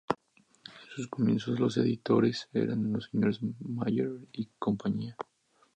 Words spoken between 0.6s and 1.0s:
En